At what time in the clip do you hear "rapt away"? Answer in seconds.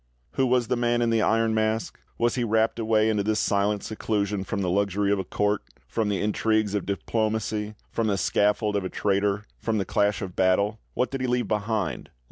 2.43-3.07